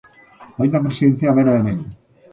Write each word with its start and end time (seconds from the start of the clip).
Baita 0.61 0.81
presidentea 0.87 1.37
bera 1.41 1.57
ere. 1.63 1.79